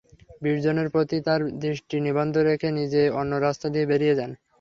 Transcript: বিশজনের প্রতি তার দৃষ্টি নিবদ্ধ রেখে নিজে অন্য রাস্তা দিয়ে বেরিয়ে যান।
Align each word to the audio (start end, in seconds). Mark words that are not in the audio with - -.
বিশজনের 0.41 0.87
প্রতি 0.93 1.17
তার 1.27 1.41
দৃষ্টি 1.63 1.95
নিবদ্ধ 2.05 2.35
রেখে 2.49 2.69
নিজে 2.79 3.01
অন্য 3.19 3.31
রাস্তা 3.39 3.67
দিয়ে 3.73 3.89
বেরিয়ে 3.91 4.17
যান। 4.19 4.31